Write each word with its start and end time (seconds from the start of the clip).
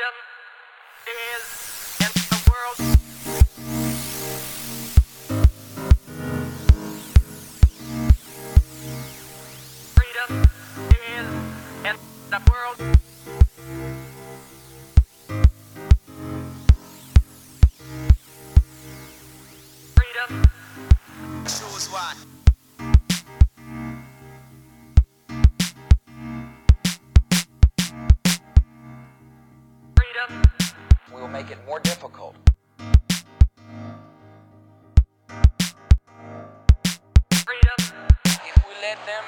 Freedom 0.00 0.16
is 1.08 2.28
the 2.30 2.50
world. 2.50 3.09
Make 31.42 31.52
it 31.52 31.66
more 31.66 31.80
difficult. 31.80 32.36
freedom 37.46 37.80
If 38.26 38.56
we 38.66 38.74
let 38.82 38.98
them, 39.06 39.24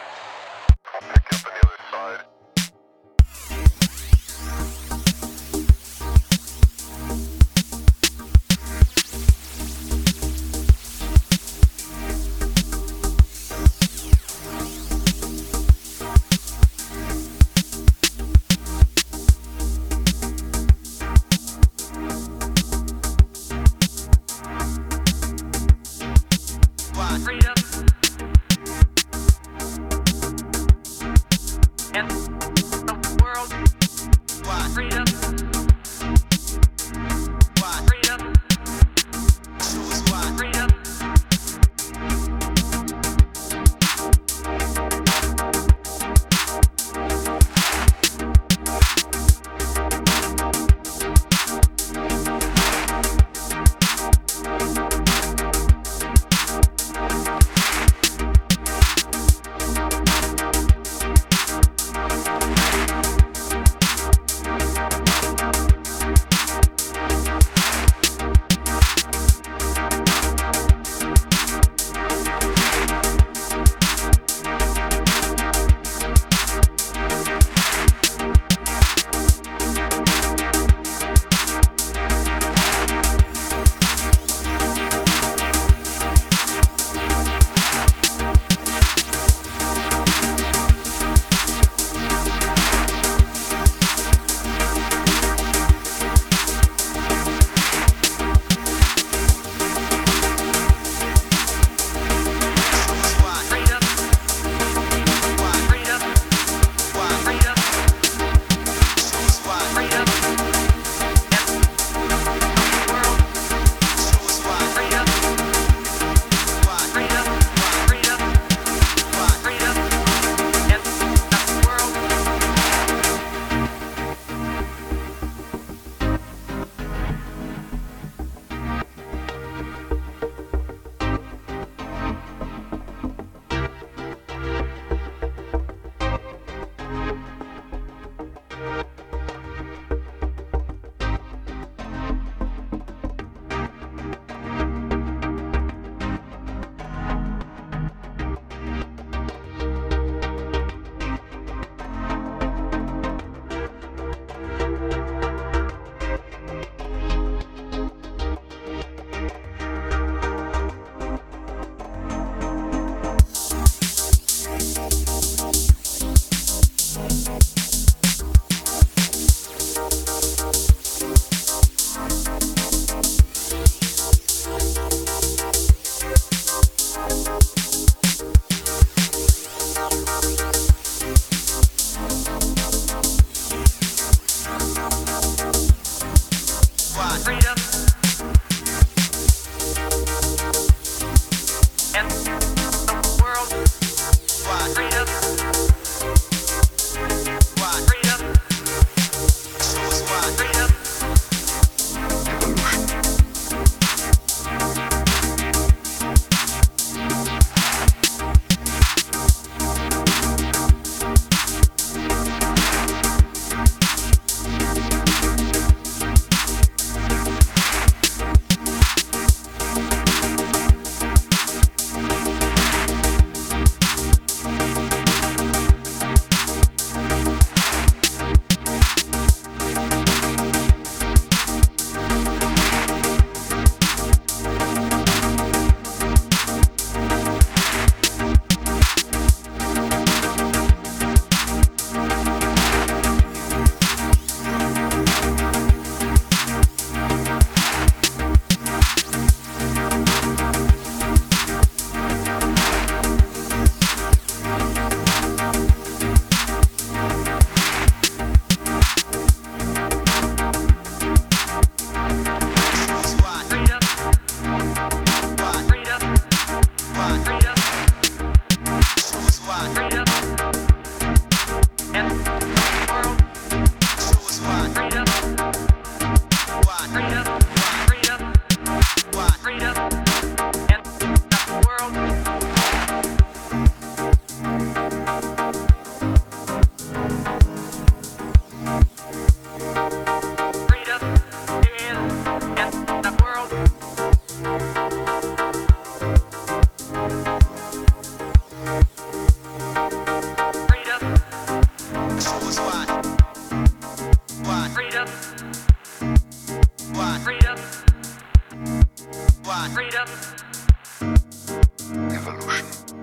and 31.95 32.42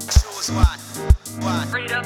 Choose 0.08 0.52
one. 0.52 0.80
One. 1.44 1.68
freedom, 1.68 2.04